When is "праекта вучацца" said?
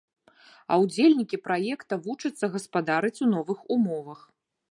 1.49-2.45